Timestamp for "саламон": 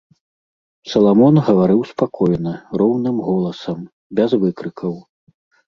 0.93-1.35